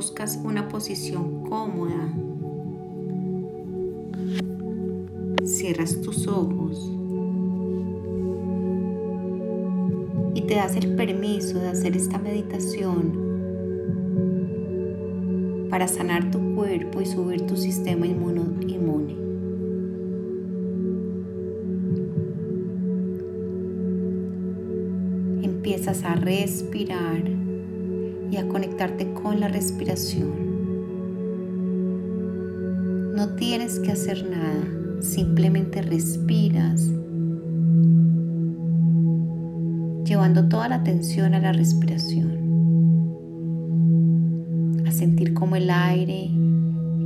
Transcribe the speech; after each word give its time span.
buscas 0.00 0.40
una 0.42 0.66
posición 0.66 1.42
cómoda, 1.42 2.08
cierras 5.44 6.00
tus 6.00 6.26
ojos. 6.26 6.90
Y 10.34 10.40
te 10.46 10.54
das 10.54 10.74
el 10.76 10.96
permiso 10.96 11.58
de 11.58 11.68
hacer 11.68 11.98
esta 11.98 12.16
meditación 12.16 13.12
para 15.68 15.86
sanar 15.86 16.30
tu 16.30 16.54
cuerpo 16.54 17.02
y 17.02 17.04
subir 17.04 17.42
tu 17.42 17.58
sistema 17.58 18.06
inmune. 18.06 19.14
Empiezas 25.42 26.04
a 26.04 26.14
respirar 26.14 27.39
y 28.30 28.36
a 28.36 28.46
conectarte 28.48 29.12
con 29.12 29.40
la 29.40 29.48
respiración. 29.48 30.50
No 33.14 33.34
tienes 33.34 33.78
que 33.80 33.92
hacer 33.92 34.28
nada, 34.28 35.02
simplemente 35.02 35.82
respiras, 35.82 36.88
llevando 40.04 40.48
toda 40.48 40.68
la 40.68 40.76
atención 40.76 41.34
a 41.34 41.40
la 41.40 41.52
respiración 41.52 42.40
sentir 45.00 45.32
cómo 45.32 45.56
el 45.56 45.70
aire 45.70 46.30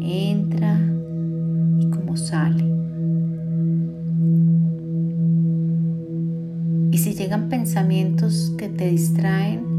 entra 0.00 0.80
y 1.80 1.90
cómo 1.90 2.16
sale. 2.16 2.64
Y 6.92 6.98
si 6.98 7.14
llegan 7.14 7.48
pensamientos 7.48 8.54
que 8.56 8.68
te 8.68 8.90
distraen, 8.90 9.69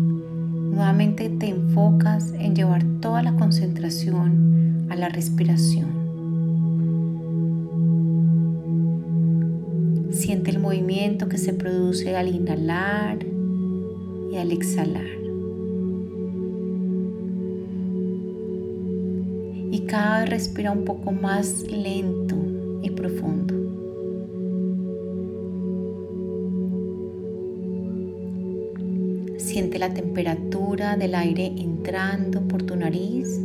nuevamente 0.71 1.29
te 1.29 1.49
enfocas 1.49 2.33
en 2.33 2.55
llevar 2.55 2.83
toda 2.99 3.21
la 3.21 3.35
concentración 3.35 4.87
a 4.89 4.95
la 4.95 5.09
respiración. 5.09 6.01
Siente 10.11 10.51
el 10.51 10.59
movimiento 10.59 11.29
que 11.29 11.37
se 11.37 11.53
produce 11.53 12.15
al 12.15 12.27
inhalar 12.27 13.19
y 14.31 14.37
al 14.37 14.51
exhalar. 14.51 15.21
cada 19.91 20.21
vez 20.21 20.29
respira 20.29 20.71
un 20.71 20.85
poco 20.85 21.11
más 21.11 21.63
lento 21.69 22.37
y 22.81 22.91
profundo. 22.91 23.60
Siente 29.61 29.77
la 29.77 29.93
temperatura 29.93 30.97
del 30.97 31.13
aire 31.13 31.53
entrando 31.55 32.41
por 32.47 32.63
tu 32.63 32.75
nariz 32.75 33.39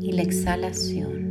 y 0.00 0.10
la 0.10 0.22
exhalación. 0.22 1.22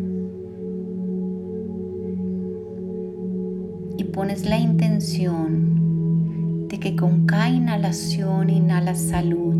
Y 3.97 4.05
pones 4.05 4.45
la 4.45 4.57
intención 4.57 6.69
de 6.69 6.79
que 6.79 6.95
con 6.95 7.25
cada 7.25 7.49
inhalación 7.49 8.49
inhalas 8.49 9.01
salud, 9.01 9.57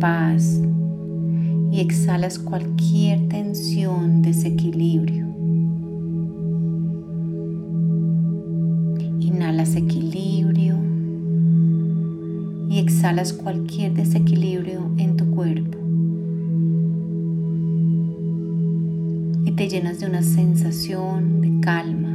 paz, 0.00 0.60
y 1.70 1.78
exhalas 1.78 2.40
cualquier 2.40 3.28
tensión, 3.28 4.22
desequilibrio. 4.22 5.23
Exhalas 13.04 13.34
cualquier 13.34 13.92
desequilibrio 13.92 14.90
en 14.96 15.18
tu 15.18 15.30
cuerpo. 15.30 15.76
Y 19.44 19.50
te 19.50 19.68
llenas 19.68 20.00
de 20.00 20.06
una 20.06 20.22
sensación 20.22 21.42
de 21.42 21.60
calma. 21.60 22.08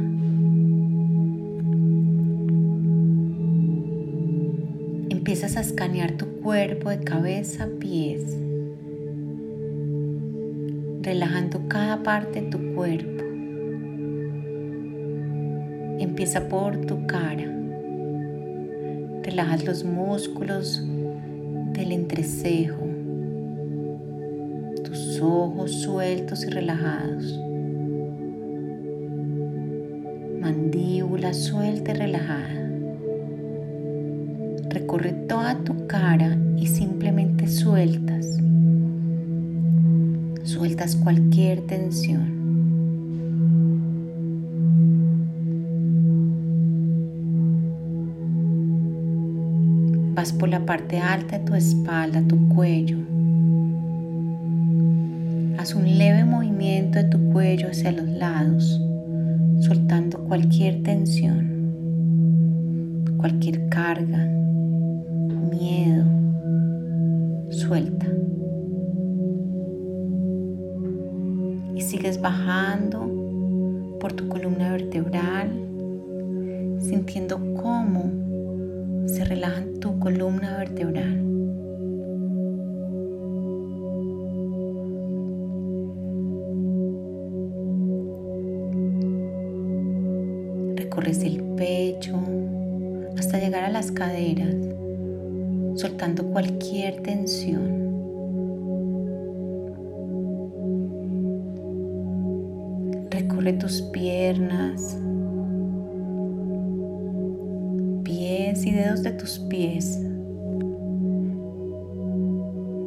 Empiezas 5.10 5.56
a 5.56 5.60
escanear 5.60 6.16
tu 6.16 6.26
cuerpo 6.42 6.90
de 6.90 6.98
cabeza 6.98 7.62
a 7.62 7.68
pies 7.78 8.36
relajando 11.02 11.68
cada 11.68 12.02
parte 12.02 12.40
de 12.42 12.50
tu 12.50 12.74
cuerpo. 12.74 13.22
Empieza 16.00 16.48
por 16.48 16.84
tu 16.84 17.06
cara. 17.06 17.59
Relajas 19.30 19.64
los 19.64 19.84
músculos 19.84 20.82
del 21.72 21.92
entrecejo, 21.92 22.84
tus 24.82 25.20
ojos 25.22 25.70
sueltos 25.82 26.42
y 26.44 26.48
relajados, 26.48 27.38
mandíbula 30.40 31.32
suelta 31.32 31.92
y 31.92 31.94
relajada. 31.94 32.70
Recorre 34.68 35.12
toda 35.12 35.62
tu 35.62 35.86
cara 35.86 36.36
y 36.56 36.66
simplemente 36.66 37.46
sueltas 37.46 38.26
sueltas 40.42 40.96
cualquier 40.96 41.60
tensión. 41.68 42.39
Vas 50.20 50.34
por 50.34 50.50
la 50.50 50.66
parte 50.66 50.98
alta 50.98 51.38
de 51.38 51.44
tu 51.46 51.54
espalda, 51.54 52.20
tu 52.20 52.46
cuello. 52.50 52.98
Haz 55.56 55.74
un 55.74 55.96
leve 55.96 56.26
movimiento 56.26 56.98
de 56.98 57.04
tu 57.04 57.32
cuello 57.32 57.68
hacia 57.68 57.90
los 57.90 58.06
lados, 58.06 58.78
soltando 59.60 60.18
cualquier 60.24 60.82
tensión, 60.82 61.46
cualquier 63.16 63.70
carga, 63.70 64.26
miedo. 65.58 66.04
Suelta. 67.48 68.06
sigues 71.78 72.20
bajando 72.20 73.96
por 73.98 74.12
tu 74.12 74.28
columna 74.28 74.72
vertebral, 74.72 75.48
sintiendo 76.78 77.40
cómo 77.54 78.29
se 79.10 79.24
relaja 79.24 79.64
tu 79.80 79.98
columna 79.98 80.58
vertebral. 80.58 81.24
Recorres 90.76 91.22
el 91.24 91.42
pecho 91.56 92.20
hasta 93.18 93.38
llegar 93.38 93.64
a 93.64 93.70
las 93.70 93.90
caderas, 93.90 94.54
soltando 95.74 96.24
cualquier 96.30 97.02
tensión. 97.02 97.80
Recorre 103.10 103.54
tus 103.54 103.82
piernas, 103.82 104.96
y 108.50 108.72
dedos 108.72 109.04
de 109.04 109.12
tus 109.12 109.38
pies, 109.38 109.96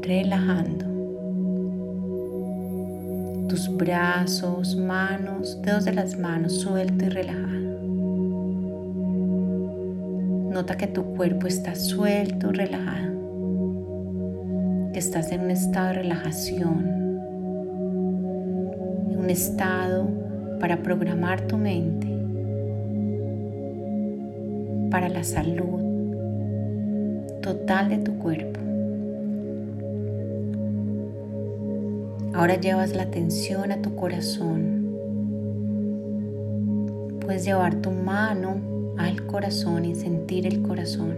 relajando. 0.01 0.85
Tus 3.47 3.73
brazos, 3.77 4.75
manos, 4.75 5.61
dedos 5.61 5.85
de 5.85 5.93
las 5.93 6.19
manos, 6.19 6.59
suelto 6.59 7.05
y 7.05 7.09
relajado. 7.09 7.63
Nota 10.51 10.75
que 10.75 10.87
tu 10.87 11.15
cuerpo 11.15 11.47
está 11.47 11.75
suelto, 11.75 12.51
relajado. 12.51 13.13
Que 14.91 14.99
estás 14.99 15.31
en 15.31 15.45
un 15.45 15.51
estado 15.51 15.87
de 15.87 15.93
relajación. 15.93 16.89
Un 19.17 19.29
estado 19.29 20.09
para 20.59 20.83
programar 20.83 21.47
tu 21.47 21.57
mente 21.57 22.12
para 24.93 25.09
la 25.09 25.23
salud 25.23 25.81
total 27.41 27.89
de 27.89 27.97
tu 27.97 28.19
cuerpo. 28.19 28.59
Ahora 32.35 32.59
llevas 32.59 32.95
la 32.95 33.01
atención 33.01 33.71
a 33.71 33.81
tu 33.81 33.95
corazón. 33.95 34.85
Puedes 37.21 37.43
llevar 37.43 37.73
tu 37.81 37.89
mano 37.89 38.93
al 38.99 39.25
corazón 39.25 39.85
y 39.85 39.95
sentir 39.95 40.45
el 40.45 40.61
corazón. 40.61 41.15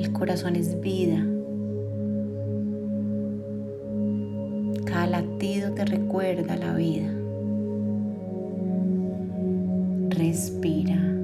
El 0.00 0.10
corazón 0.14 0.56
es 0.56 0.80
vida. 0.80 1.22
Cada 4.86 5.06
latido 5.08 5.72
te 5.72 5.84
recuerda 5.84 6.56
la 6.56 6.72
vida. 6.72 7.12
Respira, 10.08 11.16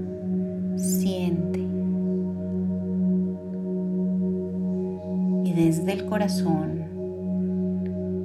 siente 0.82 1.61
y 5.44 5.52
desde 5.52 5.93
el 5.93 6.06
corazón 6.06 6.82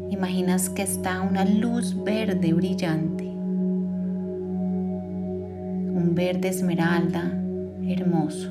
imaginas 0.10 0.72
que 0.72 0.82
está 0.82 1.22
una 1.22 1.46
luz 1.46 1.96
verde 2.04 2.54
brillante, 2.54 3.26
un 5.94 6.14
verde 6.16 6.48
esmeralda 6.48 7.32
hermoso, 7.88 8.50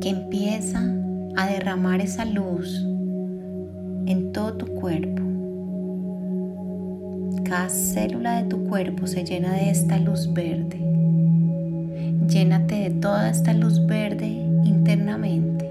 que 0.00 0.10
empieza 0.10 0.80
a 1.36 1.46
derramar 1.48 2.00
esa 2.02 2.24
luz 2.24 2.86
en 4.06 4.30
todo 4.32 4.56
tu 4.56 4.66
cuerpo. 4.74 5.23
Cada 7.54 7.68
célula 7.68 8.42
de 8.42 8.48
tu 8.48 8.64
cuerpo 8.64 9.06
se 9.06 9.22
llena 9.22 9.52
de 9.52 9.70
esta 9.70 9.96
luz 10.00 10.32
verde. 10.32 10.76
Llénate 12.26 12.74
de 12.74 12.90
toda 12.90 13.30
esta 13.30 13.52
luz 13.52 13.86
verde 13.86 14.26
internamente. 14.64 15.70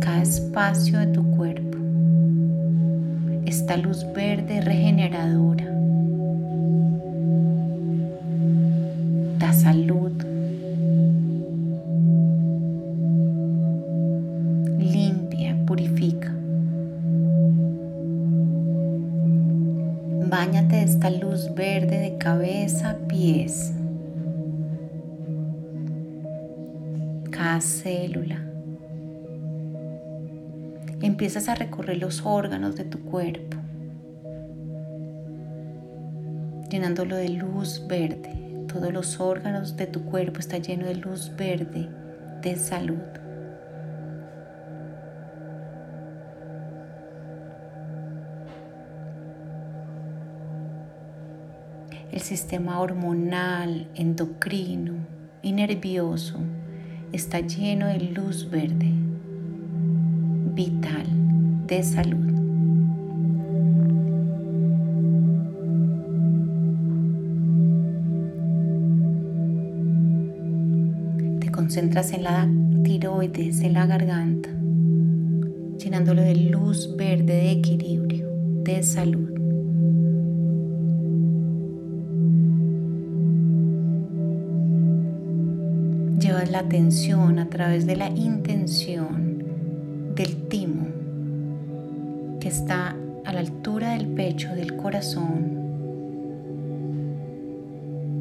Cada 0.00 0.22
espacio 0.22 0.98
de 0.98 1.06
tu 1.06 1.22
cuerpo. 1.36 1.78
Esta 3.46 3.76
luz 3.76 4.04
verde 4.12 4.60
regeneradora. 4.62 5.66
Da 9.38 9.52
salud. 9.52 10.29
Báñate 20.30 20.76
de 20.76 20.82
esta 20.82 21.10
luz 21.10 21.52
verde 21.56 21.98
de 21.98 22.16
cabeza 22.16 22.90
a 22.90 22.94
pies. 23.08 23.72
Cada 27.32 27.60
célula. 27.60 28.40
Empiezas 31.02 31.48
a 31.48 31.56
recorrer 31.56 31.96
los 31.96 32.24
órganos 32.24 32.76
de 32.76 32.84
tu 32.84 33.00
cuerpo, 33.00 33.56
llenándolo 36.70 37.16
de 37.16 37.30
luz 37.30 37.84
verde. 37.88 38.30
Todos 38.72 38.92
los 38.92 39.18
órganos 39.18 39.76
de 39.76 39.88
tu 39.88 40.04
cuerpo 40.04 40.38
están 40.38 40.62
llenos 40.62 40.86
de 40.86 40.94
luz 40.94 41.32
verde, 41.36 41.88
de 42.40 42.54
salud. 42.54 43.19
El 52.12 52.22
sistema 52.22 52.80
hormonal, 52.80 53.88
endocrino 53.94 54.94
y 55.42 55.52
nervioso 55.52 56.40
está 57.12 57.38
lleno 57.38 57.86
de 57.86 58.00
luz 58.00 58.50
verde, 58.50 58.90
vital, 60.52 61.06
de 61.68 61.82
salud. 61.84 62.26
Te 71.38 71.52
concentras 71.52 72.12
en 72.12 72.24
la 72.24 72.48
tiroides, 72.82 73.60
en 73.60 73.74
la 73.74 73.86
garganta, 73.86 74.48
llenándolo 75.78 76.22
de 76.22 76.34
luz 76.34 76.96
verde, 76.96 77.34
de 77.34 77.50
equilibrio, 77.52 78.28
de 78.64 78.82
salud. 78.82 79.39
La 86.50 86.60
atención 86.60 87.38
a 87.38 87.48
través 87.48 87.86
de 87.86 87.94
la 87.94 88.08
intención 88.08 89.44
del 90.16 90.48
timo 90.48 90.86
que 92.40 92.48
está 92.48 92.96
a 93.24 93.32
la 93.32 93.40
altura 93.40 93.92
del 93.92 94.08
pecho, 94.08 94.52
del 94.54 94.76
corazón, 94.76 95.58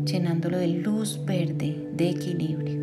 llenándolo 0.06 0.60
de 0.60 0.68
luz 0.68 1.20
verde, 1.26 1.90
de 1.96 2.10
equilibrio. 2.10 2.80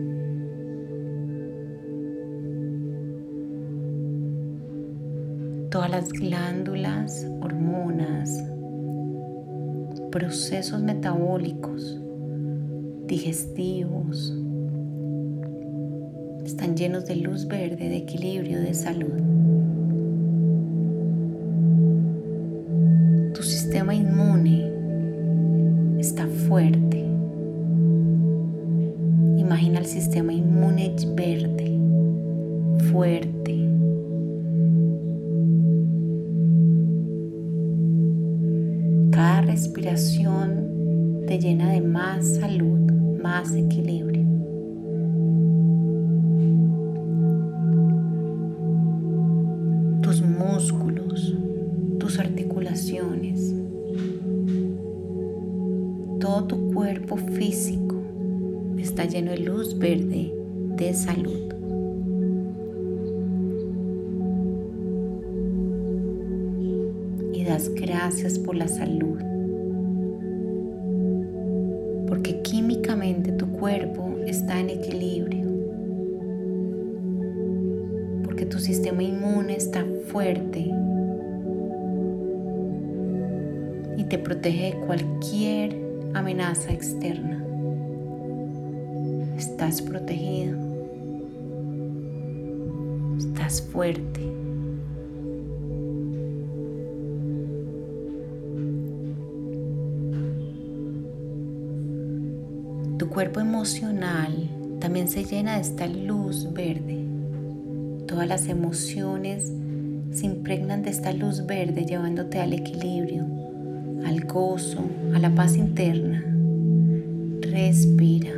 Todas 5.70 5.90
las 5.90 6.08
glándulas, 6.10 7.25
hormonas, 7.40 8.43
procesos 10.10 10.82
metabólicos, 10.82 12.00
digestivos, 13.06 14.34
están 16.56 16.75
llenos 16.75 17.05
de 17.05 17.17
luz 17.17 17.47
verde, 17.47 17.91
de 17.91 17.99
equilibrio, 17.99 18.58
de 18.58 18.73
salud. 18.73 19.12
Tu 23.35 23.43
sistema 23.43 23.94
inmune 23.94 24.73
está 26.00 26.26
fuerte. 26.26 27.05
Imagina 29.37 29.81
el 29.81 29.85
sistema 29.85 30.32
inmune 30.32 30.97
verde, 31.14 31.79
fuerte. 32.91 33.55
Cada 39.11 39.43
respiración 39.43 41.25
te 41.26 41.38
llena 41.38 41.70
de 41.73 41.82
más 41.82 42.37
salud, 42.37 42.81
más 43.23 43.55
equilibrio. 43.55 44.06
De 59.26 59.38
luz 59.38 59.76
verde 59.78 60.32
de 60.76 60.94
salud. 60.94 61.52
Y 67.32 67.44
das 67.44 67.69
gracias 67.75 68.38
por 68.38 68.55
la 68.55 68.69
salud. 68.69 69.19
Porque 72.06 72.40
químicamente 72.43 73.32
tu 73.32 73.46
cuerpo 73.52 74.17
está 74.26 74.61
en 74.61 74.70
equilibrio. 74.70 75.46
Porque 78.22 78.46
tu 78.46 78.58
sistema 78.58 79.03
inmune 79.03 79.56
está 79.56 79.84
fuerte 80.06 80.70
y 83.96 84.05
te 84.05 84.19
protege 84.19 84.72
de 84.72 84.86
cualquier 84.86 85.77
amenaza 86.15 86.72
externa. 86.72 87.45
Estás 89.36 89.82
protegido. 89.82 90.56
Estás 93.19 93.62
fuerte. 93.62 94.20
Tu 102.98 103.08
cuerpo 103.10 103.40
emocional 103.40 104.48
también 104.81 105.08
se 105.08 105.24
llena 105.24 105.56
de 105.56 105.60
esta 105.60 105.86
luz 105.86 106.52
verde. 106.52 107.05
Todas 108.06 108.26
las 108.26 108.48
emociones 108.48 109.52
se 110.12 110.26
impregnan 110.26 110.82
de 110.82 110.90
esta 110.90 111.12
luz 111.12 111.44
verde 111.44 111.84
llevándote 111.84 112.40
al 112.40 112.55
equilibrio, 112.55 113.26
al 114.06 114.20
gozo, 114.24 114.81
a 115.14 115.19
la 115.19 115.34
paz 115.34 115.56
interna. 115.56 116.24
Respira, 117.43 118.32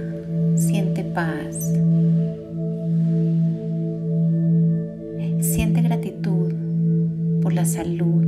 siente 0.57 0.88
paz. 1.19 1.57
Siente 5.41 5.83
gratitud 5.83 6.53
por 7.43 7.53
la 7.53 7.65
salud. 7.65 8.25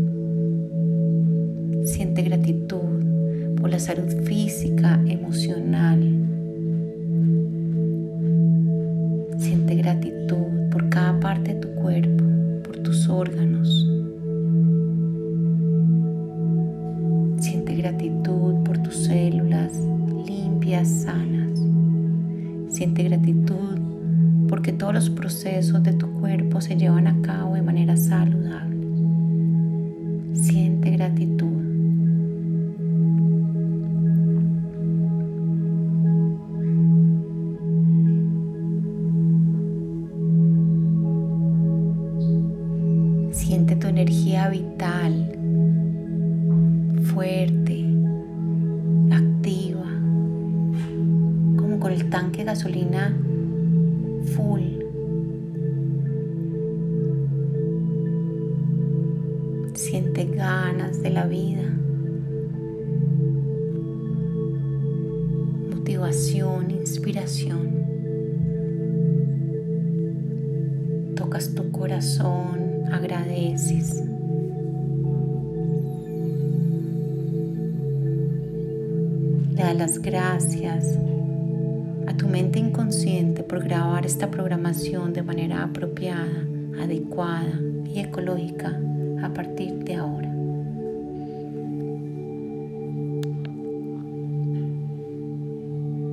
Siente 1.85 2.23
gratitud 2.23 2.99
por 3.61 3.71
la 3.71 3.79
salud 3.79 4.11
física, 4.25 5.01
emocional. 5.07 6.01
Siente 9.39 9.77
gratitud 9.77 10.49
por 10.73 10.89
cada 10.89 11.21
parte 11.21 11.55
de 11.55 11.61
tu 11.61 11.69
cuerpo, 11.77 12.25
por 12.65 12.77
tus 12.79 13.09
órganos. 13.09 13.87
gratitud 17.81 18.63
por 18.65 18.77
tus 18.83 18.95
células 18.95 19.73
limpias, 20.27 20.87
sanas. 21.05 21.40
Siente 22.81 23.03
gratitud 23.03 23.79
porque 24.49 24.73
todos 24.73 24.95
los 24.95 25.11
procesos 25.11 25.83
de 25.83 25.93
tu 25.93 26.11
cuerpo 26.13 26.63
se 26.63 26.77
llevan 26.77 27.09
a 27.09 27.21
cabo 27.21 27.53
de 27.53 27.61
manera 27.61 27.95
saludable. 27.95 28.87
Siente 30.33 30.93
gratitud. 30.93 31.61
Siente 43.31 43.77
tu 43.77 43.89
energía 43.89 44.49
vital, 44.49 45.37
fuerte 47.13 47.50
gasolina 52.51 53.17
full. 54.35 54.63
Siente 59.75 60.25
ganas 60.25 61.01
de 61.01 61.11
la 61.11 61.27
vida, 61.27 61.63
motivación, 65.73 66.73
inspiración. 66.73 67.85
Tocas 71.15 71.55
tu 71.55 71.71
corazón, 71.71 72.83
agradeces. 72.91 74.03
Le 79.55 79.63
das 79.63 79.77
las 79.77 79.99
gracias 80.01 80.99
a 82.11 82.17
tu 82.17 82.27
mente 82.27 82.59
inconsciente 82.59 83.45
por 83.45 83.63
grabar 83.63 84.05
esta 84.05 84.33
programación 84.33 85.13
de 85.13 85.23
manera 85.23 85.63
apropiada, 85.63 86.45
adecuada 86.83 87.61
y 87.85 88.01
ecológica 88.01 88.77
a 89.23 89.33
partir 89.33 89.75
de 89.85 89.95
ahora. 89.95 90.30